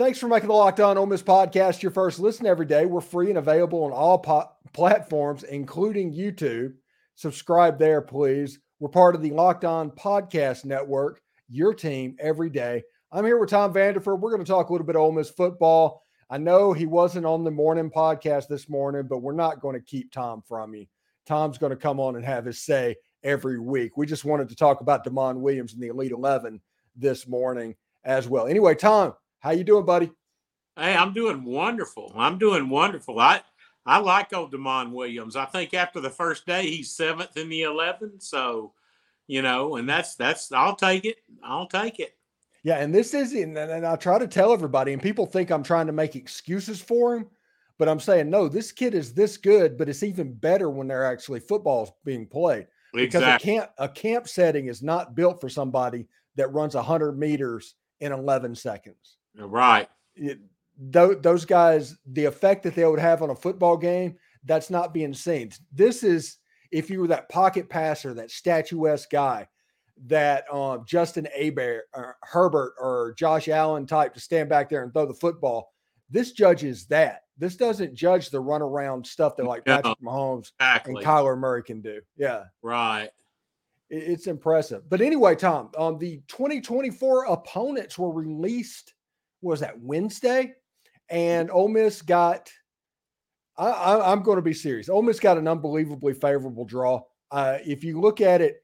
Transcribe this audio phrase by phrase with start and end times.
[0.00, 2.86] Thanks for making the Locked On Ole Miss podcast your first listen every day.
[2.86, 6.72] We're free and available on all po- platforms, including YouTube.
[7.16, 8.60] Subscribe there, please.
[8.78, 11.20] We're part of the Locked On Podcast Network,
[11.50, 12.82] your team every day.
[13.12, 14.20] I'm here with Tom Vanderford.
[14.20, 16.02] We're going to talk a little bit of Ole Miss football.
[16.30, 19.84] I know he wasn't on the morning podcast this morning, but we're not going to
[19.84, 20.86] keep Tom from you.
[21.26, 23.98] Tom's going to come on and have his say every week.
[23.98, 26.58] We just wanted to talk about Demond Williams and the Elite 11
[26.96, 28.46] this morning as well.
[28.46, 30.10] Anyway, Tom, how you doing, buddy?
[30.76, 32.12] Hey, I'm doing wonderful.
[32.16, 33.18] I'm doing wonderful.
[33.18, 33.42] I
[33.84, 35.36] I like old Demond Williams.
[35.36, 38.20] I think after the first day, he's seventh in the eleven.
[38.20, 38.72] So,
[39.26, 41.16] you know, and that's that's I'll take it.
[41.42, 42.16] I'll take it.
[42.62, 45.62] Yeah, and this is and, and I try to tell everybody, and people think I'm
[45.62, 47.26] trying to make excuses for him,
[47.78, 48.48] but I'm saying no.
[48.48, 52.66] This kid is this good, but it's even better when they're actually footballs being played.
[52.92, 53.56] Because exactly.
[53.56, 58.12] a camp a camp setting is not built for somebody that runs 100 meters in
[58.12, 59.16] 11 seconds.
[59.36, 59.88] Right.
[60.16, 60.38] It,
[60.92, 64.94] th- those guys, the effect that they would have on a football game, that's not
[64.94, 65.50] being seen.
[65.72, 66.38] This is
[66.70, 69.48] if you were that pocket passer, that statuesque guy,
[70.06, 74.92] that um, Justin Aber, or Herbert, or Josh Allen type to stand back there and
[74.92, 75.72] throw the football.
[76.08, 77.22] This judges that.
[77.38, 80.94] This doesn't judge the runaround stuff that like Patrick Mahomes exactly.
[80.96, 82.00] and Kyler Murray can do.
[82.16, 82.44] Yeah.
[82.62, 83.10] Right.
[83.88, 84.88] It's impressive.
[84.88, 88.94] But anyway, Tom, um, the 2024 opponents were released
[89.42, 90.54] was that Wednesday,
[91.08, 92.50] and Ole Miss got.
[93.56, 94.88] I, am going to be serious.
[94.88, 97.02] Ole Miss got an unbelievably favorable draw.
[97.30, 98.62] Uh, if you look at it,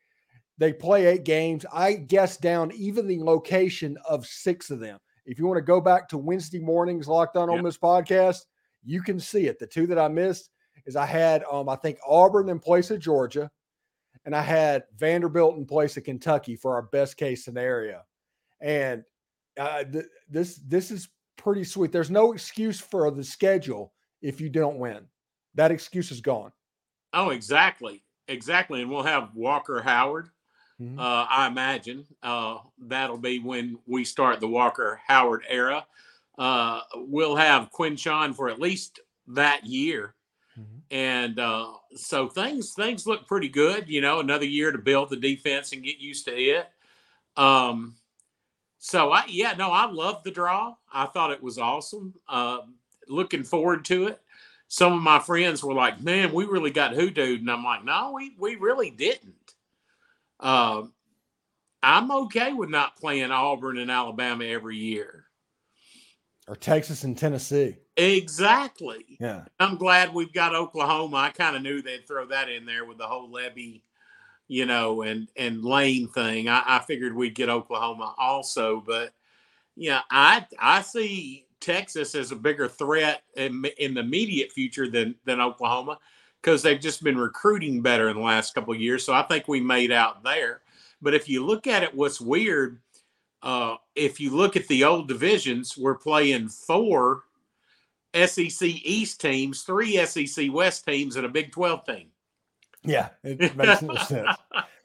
[0.57, 1.67] they play eight games.
[1.71, 4.99] I guess down even the location of six of them.
[5.27, 7.59] If you want to go back to Wednesday mornings Locked On yep.
[7.59, 8.43] Ole Miss podcast,
[8.85, 9.59] you can see it.
[9.59, 10.51] The two that I missed
[10.87, 13.51] is I had um I think Auburn in place of Georgia,
[14.25, 18.03] and I had Vanderbilt in place of Kentucky for our best case scenario.
[18.61, 19.03] And
[19.59, 21.93] uh, th- this this is pretty sweet.
[21.93, 25.07] There's no excuse for the schedule if you don't win.
[25.55, 26.53] That excuse is gone.
[27.13, 28.83] Oh, exactly, exactly.
[28.83, 30.31] And we'll have Walker Howard.
[30.81, 30.99] Mm-hmm.
[30.99, 35.87] Uh, I imagine uh, that'll be when we start the Walker Howard era.
[36.39, 40.15] Uh, we'll have Quinshon for at least that year,
[40.59, 40.79] mm-hmm.
[40.91, 43.89] and uh, so things things look pretty good.
[43.89, 46.69] You know, another year to build the defense and get used to it.
[47.39, 47.95] Um,
[48.87, 50.77] so I yeah no I love the draw.
[50.93, 52.15] I thought it was awesome.
[52.29, 52.59] Uh,
[53.09, 54.21] looking forward to it.
[54.69, 58.13] Some of my friends were like, "Man, we really got hoodooed," and I'm like, "No,
[58.15, 59.55] we we really didn't."
[60.39, 60.85] Uh,
[61.83, 65.25] I'm okay with not playing Auburn and Alabama every year,
[66.47, 67.79] or Texas and Tennessee.
[67.97, 69.17] Exactly.
[69.19, 69.47] Yeah.
[69.59, 71.17] I'm glad we've got Oklahoma.
[71.17, 73.83] I kind of knew they'd throw that in there with the whole Lebby
[74.49, 76.49] you know, and and Lane thing.
[76.49, 79.13] I, I figured we'd get Oklahoma also, but
[79.77, 85.15] yeah, I I see Texas as a bigger threat in, in the immediate future than
[85.25, 85.99] than Oklahoma
[86.41, 89.05] because they've just been recruiting better in the last couple of years.
[89.05, 90.63] So I think we made out there.
[91.03, 92.79] But if you look at it, what's weird,
[93.43, 97.25] uh, if you look at the old divisions, we're playing four
[98.15, 102.09] SEC East teams, three SEC West teams, and a Big 12 team.
[102.87, 104.37] Yeah, it makes no sense.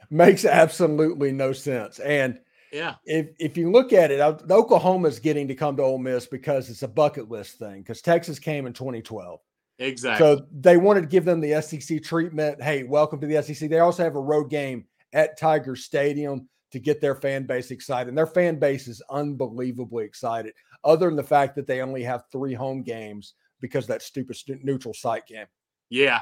[0.10, 2.00] Makes absolutely no sense.
[2.00, 2.40] And
[2.72, 6.70] yeah, if if you look at it, Oklahoma's getting to come to Ole Miss because
[6.70, 7.82] it's a bucket list thing.
[7.82, 9.40] Because Texas came in 2012.
[9.80, 10.26] Exactly.
[10.26, 12.62] So they wanted to give them the SEC treatment.
[12.62, 13.70] Hey, welcome to the SEC.
[13.70, 18.08] They also have a road game at Tiger Stadium to get their fan base excited.
[18.08, 22.24] And their fan base is unbelievably excited, other than the fact that they only have
[22.32, 25.48] three home games because that stupid neutral site game.
[25.90, 26.22] Yeah,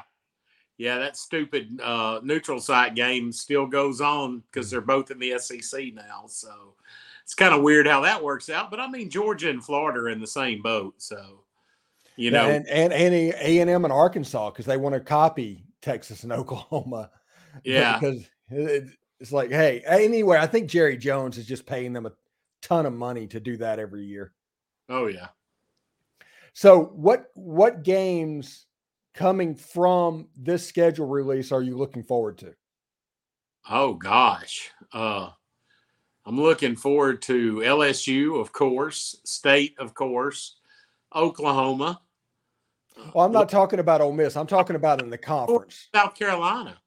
[0.79, 5.38] yeah, that stupid uh, neutral site game still goes on because they're both in the
[5.38, 6.23] SEC now.
[6.28, 6.73] So
[7.22, 8.72] it's kind of weird how that works out.
[8.72, 10.94] But I mean, Georgia and Florida are in the same boat.
[10.97, 11.44] So,
[12.16, 16.31] you know, and and and M and Arkansas because they want to copy Texas and
[16.31, 17.11] Oklahoma.
[17.66, 22.13] Yeah, because it's like, hey, anyway, I think Jerry Jones is just paying them a
[22.61, 24.31] ton of money to do that every year.
[24.88, 25.28] Oh yeah.
[26.53, 28.66] So what what games
[29.20, 32.54] coming from this schedule release are you looking forward to?
[33.70, 34.72] Oh gosh.
[34.94, 35.32] Uh
[36.26, 40.58] I'm looking forward to LSU, of course, State, of course,
[41.14, 42.00] Oklahoma.
[43.14, 44.38] Well, I'm not talking about Ole Miss.
[44.38, 45.90] I'm talking about in the conference.
[45.94, 46.78] South Carolina.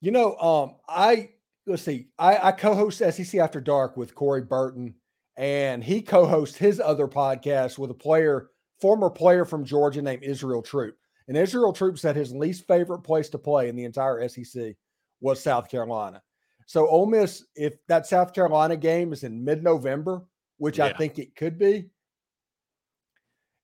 [0.00, 1.30] You know, um, I
[1.66, 2.08] let's see.
[2.18, 4.94] I, I co-host SEC After Dark with Corey Burton,
[5.36, 8.48] and he co-hosts his other podcast with a player
[8.82, 10.98] former player from Georgia named Israel Troupe.
[11.28, 14.74] And Israel Troupe said his least favorite place to play in the entire SEC
[15.20, 16.20] was South Carolina.
[16.66, 20.24] So Ole Miss, if that South Carolina game is in mid-November,
[20.58, 20.86] which yeah.
[20.86, 21.90] I think it could be,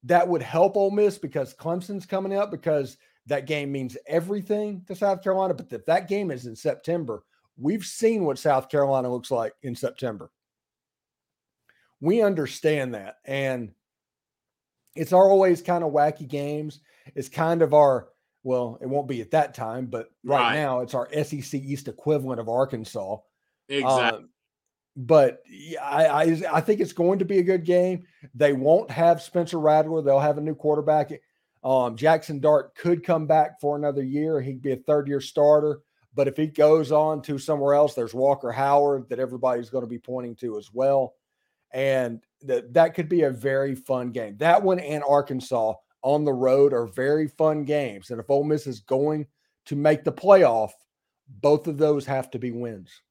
[0.04, 4.94] that would help Ole Miss because Clemson's coming up because that game means everything to
[4.94, 5.52] South Carolina.
[5.52, 7.24] But if that game is in September,
[7.56, 10.30] we've seen what South Carolina looks like in September.
[12.00, 13.16] We understand that.
[13.24, 13.72] And
[14.98, 16.80] it's always kind of wacky games.
[17.14, 18.08] It's kind of our,
[18.42, 20.54] well, it won't be at that time, but right, right.
[20.54, 23.16] now it's our SEC East equivalent of Arkansas.
[23.68, 24.18] Exactly.
[24.18, 24.28] Um,
[24.96, 25.42] but
[25.80, 28.04] I, I, I think it's going to be a good game.
[28.34, 30.02] They won't have Spencer Rattler.
[30.02, 31.12] They'll have a new quarterback.
[31.62, 34.40] Um, Jackson Dart could come back for another year.
[34.40, 35.80] He'd be a third year starter.
[36.14, 39.88] But if he goes on to somewhere else, there's Walker Howard that everybody's going to
[39.88, 41.14] be pointing to as well.
[41.72, 44.36] And that that could be a very fun game.
[44.38, 48.10] That one and Arkansas on the road are very fun games.
[48.10, 49.26] And if Ole Miss is going
[49.66, 50.70] to make the playoff,
[51.28, 53.02] both of those have to be wins.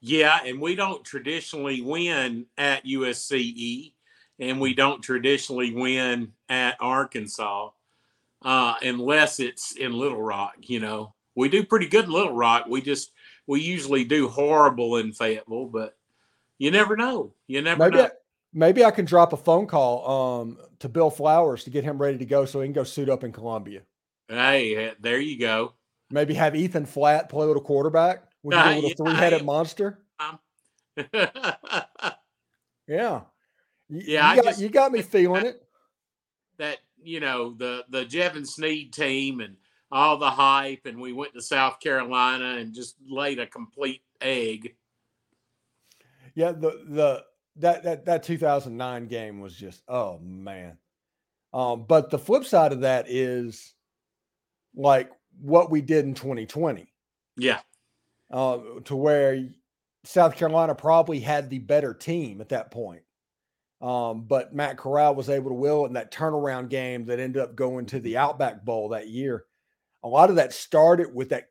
[0.00, 3.92] Yeah, and we don't traditionally win at USCE,
[4.38, 7.70] and we don't traditionally win at Arkansas
[8.42, 10.54] uh, unless it's in Little Rock.
[10.60, 12.66] You know, we do pretty good in Little Rock.
[12.68, 13.12] We just
[13.46, 15.96] we usually do horrible in Fayetteville, but
[16.58, 17.34] you never know.
[17.46, 18.04] You never maybe know.
[18.04, 18.10] I,
[18.52, 22.18] maybe I can drop a phone call um, to Bill Flowers to get him ready
[22.18, 23.82] to go so he can go suit up in Columbia.
[24.28, 25.74] Hey, there you go.
[26.10, 28.24] Maybe have Ethan Flatt play with a little quarterback.
[28.42, 30.00] We can uh, do a three-headed monster.
[32.90, 33.20] Yeah.
[33.88, 35.62] Yeah, you got, just, you got me feeling it.
[36.58, 39.56] That you know the the Jevan Snead team and
[39.90, 44.74] all the hype, and we went to South Carolina and just laid a complete egg.
[46.34, 47.24] Yeah, the the
[47.60, 50.78] that that that 2009 game was just oh man.
[51.52, 53.74] Um, but the flip side of that is
[54.74, 55.10] like
[55.40, 56.92] what we did in 2020.
[57.36, 57.60] Yeah
[58.30, 59.48] uh, to where
[60.04, 63.02] South Carolina probably had the better team at that point.
[63.80, 67.42] Um, but Matt Corral was able to will it in that turnaround game that ended
[67.42, 69.44] up going to the Outback Bowl that year.
[70.02, 71.48] A lot of that started with that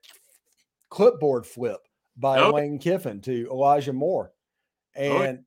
[0.90, 1.80] clipboard flip
[2.18, 2.52] by oh.
[2.52, 4.32] Lane Kiffin to Elijah Moore.
[4.96, 5.44] And, oh.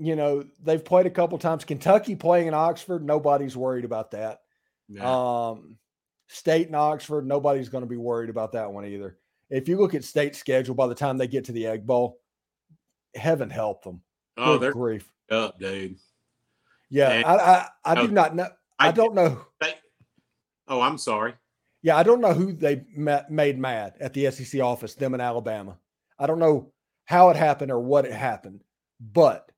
[0.00, 1.64] You know, they've played a couple times.
[1.64, 4.40] Kentucky playing in Oxford, nobody's worried about that.
[4.88, 5.48] Yeah.
[5.50, 5.76] Um,
[6.28, 9.16] State and Oxford, nobody's going to be worried about that one either
[9.50, 12.20] if you look at state schedule, by the time they get to the Egg Bowl,
[13.14, 14.00] heaven help them.
[14.36, 15.96] Oh, Good they're grief up, dude.
[16.88, 18.48] Yeah, and, I I, I do not know.
[18.78, 19.44] I, I don't know.
[19.60, 19.74] They,
[20.68, 21.34] oh, I'm sorry.
[21.82, 25.20] Yeah, I don't know who they met, made mad at the SEC office, them in
[25.20, 25.76] Alabama.
[26.18, 26.72] I don't know
[27.04, 28.62] how it happened or what it happened,
[29.00, 29.49] but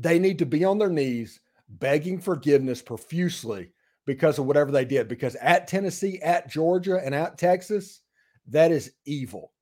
[0.00, 3.72] they need to be on their knees begging forgiveness profusely
[4.06, 5.08] because of whatever they did.
[5.08, 8.00] Because at Tennessee, at Georgia, and at Texas,
[8.46, 9.52] that is evil.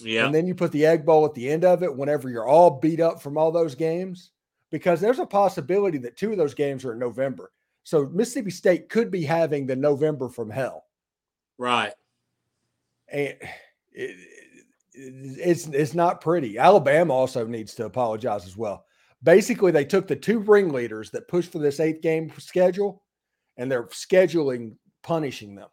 [0.00, 0.26] Yeah.
[0.26, 2.78] And then you put the egg bowl at the end of it whenever you're all
[2.78, 4.30] beat up from all those games,
[4.70, 7.50] because there's a possibility that two of those games are in November.
[7.82, 10.84] So Mississippi State could be having the November from hell.
[11.58, 11.92] Right.
[13.08, 13.36] And
[13.92, 14.16] it,
[14.92, 16.58] it's it's not pretty.
[16.58, 18.84] Alabama also needs to apologize as well.
[19.22, 23.02] Basically, they took the two ringleaders that pushed for this eighth game schedule,
[23.56, 25.68] and they're scheduling punishing them.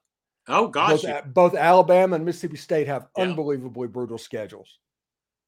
[0.47, 3.23] Oh gosh, both, both Alabama and Mississippi State have yeah.
[3.23, 4.79] unbelievably brutal schedules.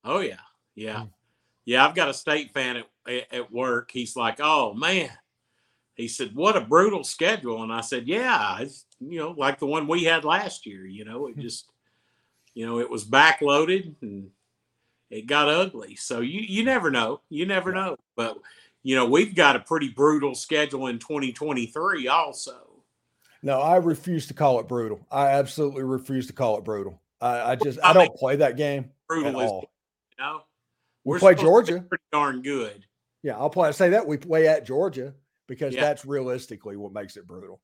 [0.04, 0.40] Oh yeah,
[0.76, 1.10] yeah, mm.
[1.66, 1.86] yeah.
[1.86, 2.86] I've got a state fan at
[3.32, 3.92] at work.
[3.92, 5.10] He's like, "Oh man,"
[5.96, 9.68] he said, "What a brutal schedule." And I said, "Yeah, it's you know like the
[9.68, 10.86] one we had last year.
[10.86, 11.42] You know, it hmm.
[11.42, 11.70] just
[12.54, 14.32] you know it was backloaded and
[15.10, 15.96] it got ugly.
[15.96, 17.22] So you you never know.
[17.30, 17.98] You never know.
[18.16, 18.38] But
[18.84, 22.84] you know we've got a pretty brutal schedule in 2023 also."
[23.42, 25.06] No, I refuse to call it brutal.
[25.10, 27.02] I absolutely refuse to call it brutal.
[27.22, 29.72] I, I just I, I don't play that game brutal at all.
[30.18, 30.42] You know,
[31.04, 31.80] we We're play Georgia.
[31.88, 32.86] Pretty darn good.
[33.24, 33.70] Yeah, I'll play.
[33.70, 35.14] I say that we play at Georgia
[35.48, 35.82] because yeah.
[35.82, 37.60] that's realistically what makes it brutal.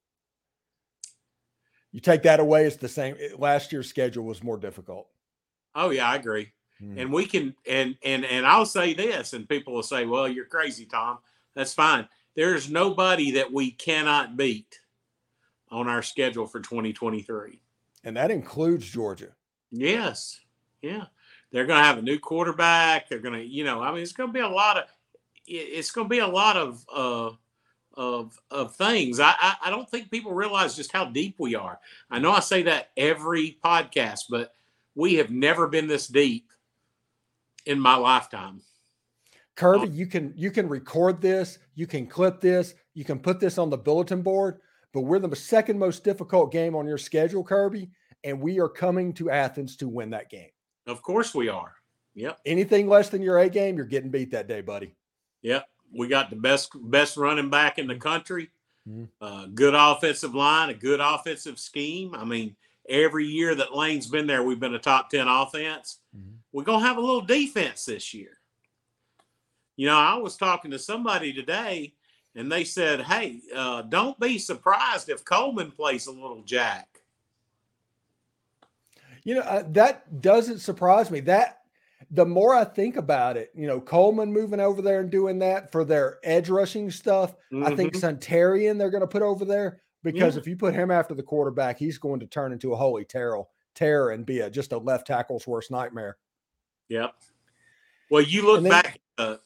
[1.92, 3.16] You take that away, it's the same.
[3.38, 5.08] Last year's schedule was more difficult.
[5.76, 6.52] Oh yeah, I agree.
[6.80, 7.00] Hmm.
[7.00, 10.46] And we can and and and I'll say this, and people will say, "Well, you're
[10.46, 11.20] crazy, Tom."
[11.56, 12.08] That's fine.
[12.36, 14.82] There's nobody that we cannot beat
[15.72, 17.60] on our schedule for 2023.
[18.04, 19.30] And that includes Georgia.
[19.72, 20.40] Yes.
[20.82, 21.06] Yeah.
[21.52, 23.10] They're going to have a new quarterback.
[23.10, 24.84] They're going to, you know, I mean, it's going to be a lot of,
[25.48, 27.32] it's going to be a lot of, uh,
[27.94, 29.20] of, of things.
[29.20, 31.80] I, I, I don't think people realize just how deep we are.
[32.12, 34.54] I know I say that every podcast, but
[34.96, 36.50] we have never been this deep
[37.66, 38.62] in my lifetime.
[39.56, 43.58] Kirby, you can you can record this, you can clip this, you can put this
[43.58, 44.60] on the bulletin board
[44.96, 47.90] but we're the second most difficult game on your schedule, Kirby,
[48.24, 50.50] and we are coming to Athens to win that game.
[50.88, 51.74] Of course we are.
[52.14, 52.40] Yep.
[52.46, 54.96] Anything less than your A game, you're getting beat that day, buddy.
[55.42, 58.50] Yep, we got the best best running back in the country.
[58.90, 59.04] Mm-hmm.
[59.20, 62.16] Uh, good offensive line, a good offensive scheme.
[62.16, 62.56] I mean,
[62.88, 66.00] every year that Lane's been there, we've been a top ten offense.
[66.18, 66.36] Mm-hmm.
[66.56, 68.38] We're gonna have a little defense this year.
[69.76, 71.96] You know, I was talking to somebody today,
[72.34, 76.88] and they said, "Hey, uh, don't be surprised if Coleman plays a little jack."
[79.26, 81.20] You know, uh, that doesn't surprise me.
[81.20, 81.58] That
[82.10, 85.74] the more I think about it, you know, Coleman moving over there and doing that
[85.74, 87.32] for their edge rushing stuff.
[87.52, 87.66] Mm-hmm.
[87.66, 88.78] I think mm-hmm.
[88.78, 90.40] They're going to put over there because yeah.
[90.40, 93.44] if you put him after the quarterback, he's going to turn into a holy terror,
[93.74, 96.16] terror and be a just a left tackle's worst nightmare.
[96.90, 97.16] Yep.
[98.10, 99.38] Well, you look then, back, uh,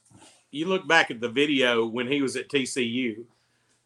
[0.51, 3.25] you look back at the video when he was at TCU.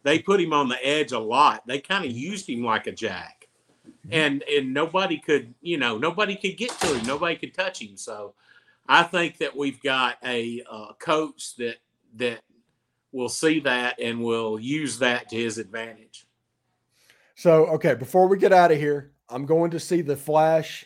[0.04, 1.66] They put him on the edge a lot.
[1.68, 3.48] They kind of used him like a jack,
[3.88, 4.14] mm-hmm.
[4.14, 7.06] and and nobody could, you know, nobody could get to him.
[7.06, 7.96] Nobody could touch him.
[7.96, 8.34] So,
[8.88, 11.78] I think that we've got a uh, coach that
[12.16, 12.42] that
[13.14, 16.26] will see that and will use that to his advantage.
[17.36, 20.86] So, okay, before we get out of here, I'm going to see the Flash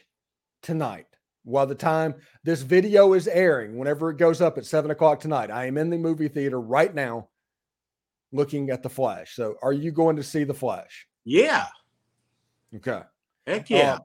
[0.62, 1.07] tonight
[1.48, 2.13] while the time
[2.44, 5.89] this video is airing, whenever it goes up at seven o'clock tonight, I am in
[5.89, 7.30] the movie theater right now
[8.34, 9.34] looking at the Flash.
[9.36, 11.08] So, are you going to see the Flash?
[11.24, 11.68] Yeah.
[12.75, 13.01] Okay.
[13.46, 13.94] Heck yeah.
[13.94, 14.00] Uh,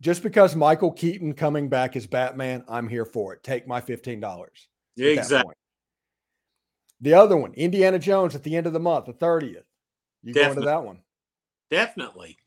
[0.00, 3.44] just because Michael Keaton coming back as Batman, I'm here for it.
[3.44, 4.68] Take my fifteen dollars.
[4.96, 5.54] Yeah, exactly.
[7.00, 9.64] The other one, Indiana Jones, at the end of the month, the thirtieth.
[10.24, 10.54] You Definitely.
[10.54, 10.98] going to that one?
[11.70, 12.38] Definitely.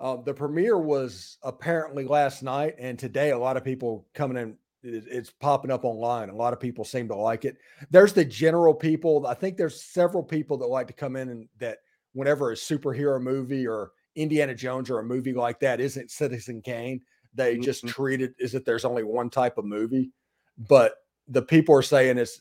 [0.00, 4.56] Uh, the premiere was apparently last night, and today a lot of people coming in.
[4.82, 6.30] It's popping up online.
[6.30, 7.58] A lot of people seem to like it.
[7.90, 9.26] There's the general people.
[9.26, 11.80] I think there's several people that like to come in and that
[12.14, 17.02] whenever a superhero movie or Indiana Jones or a movie like that isn't Citizen Kane,
[17.34, 17.62] they mm-hmm.
[17.62, 20.12] just treat it as if there's only one type of movie.
[20.56, 20.94] But
[21.28, 22.40] the people are saying it's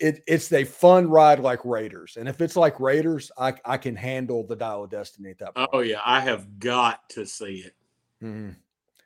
[0.00, 2.16] it, it's a fun ride like Raiders.
[2.18, 5.54] And if it's like Raiders, I, I can handle the Dial of Destiny at that
[5.54, 5.70] point.
[5.72, 6.00] Oh, yeah.
[6.04, 7.74] I have got to see it.
[8.22, 8.50] Mm-hmm.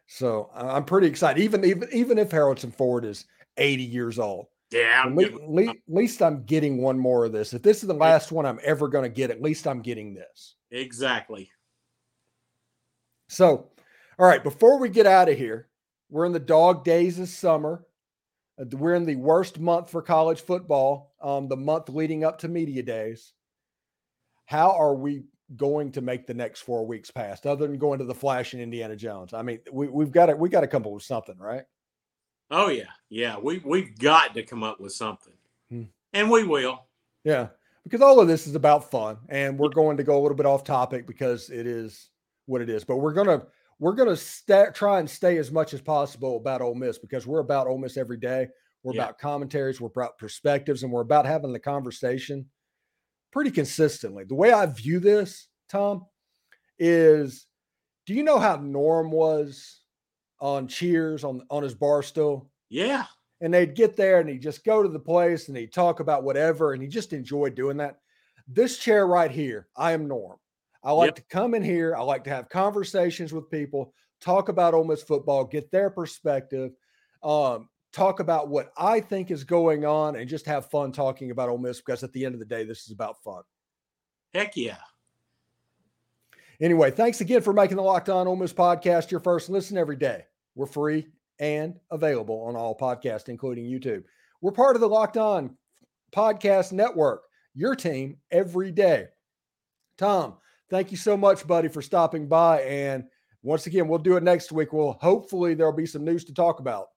[0.07, 1.43] So I'm pretty excited.
[1.43, 4.47] Even, even, even if Harrison Ford is 80 years old.
[4.71, 5.05] Yeah.
[5.07, 7.55] At least, at least I'm getting one more of this.
[7.55, 10.15] If this is the last one I'm ever going to get, at least I'm getting
[10.15, 10.57] this.
[10.71, 11.51] Exactly.
[13.29, 13.71] So,
[14.19, 15.69] all right, before we get out of here,
[16.11, 17.85] we're in the dog days of summer.
[18.59, 22.83] We're in the worst month for college football, um, the month leading up to media
[22.83, 23.33] days.
[24.47, 25.25] How are we
[25.57, 28.63] going to make the next four weeks past, other than going to the Flash and
[28.63, 29.35] Indiana Jones?
[29.35, 31.65] I mean, we, we've got to we got to come up with something, right?
[32.51, 33.37] Oh yeah, yeah.
[33.39, 35.35] We we've got to come up with something,
[35.71, 35.83] hmm.
[36.13, 36.87] and we will.
[37.25, 37.49] Yeah,
[37.85, 40.47] because all of this is about fun, and we're going to go a little bit
[40.47, 42.09] off topic because it is
[42.47, 42.85] what it is.
[42.85, 43.43] But we're gonna
[43.79, 47.27] we're going to st- try and stay as much as possible about Ole Miss because
[47.27, 48.49] we're about Ole Miss every day.
[48.83, 49.03] We're yeah.
[49.03, 52.47] about commentaries, we're about perspectives, and we're about having the conversation
[53.33, 54.25] pretty consistently.
[54.25, 56.07] The way I view this, Tom,
[56.79, 57.47] is
[58.07, 59.81] do you know how Norm was
[60.41, 62.49] on Cheers on on his bar stool?
[62.69, 63.07] Yeah.
[63.41, 66.23] And they'd get there and he'd just go to the place and he'd talk about
[66.23, 67.99] whatever, and he just enjoyed doing that.
[68.49, 70.39] This chair right here, I am Norm.
[70.87, 71.15] I like yep.
[71.17, 71.97] to come in here.
[71.97, 76.71] I like to have conversations with people, talk about Ole Miss football, get their perspective,
[77.25, 81.49] um, talk about what I think is going on, and just have fun talking about
[81.49, 83.43] Ole Miss because at the end of the day, this is about fun.
[84.33, 84.79] Heck yeah.
[86.61, 89.97] Anyway, thanks again for making the Locked On Ole Miss podcast your first listen every
[89.97, 90.23] day.
[90.55, 91.09] We're free
[91.41, 94.05] and available on all podcasts, including YouTube.
[94.41, 95.57] We're part of the Locked On
[96.15, 97.25] Podcast Network,
[97.55, 99.07] your team every day.
[99.99, 100.37] Tom,
[100.71, 102.63] thank you so much, buddy, for stopping by.
[102.63, 103.05] And
[103.43, 104.73] once again, we'll do it next week.
[104.73, 106.89] Well, hopefully there'll be some news to talk about.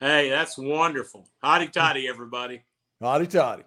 [0.00, 1.28] Hey, that's wonderful.
[1.42, 2.62] Hotty toddy, everybody.
[3.02, 3.62] Hotty toddy.